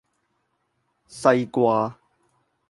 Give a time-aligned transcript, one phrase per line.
[1.05, 1.95] 西瓜